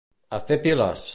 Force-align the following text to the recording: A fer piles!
A 0.37 0.39
fer 0.47 0.59
piles! 0.65 1.07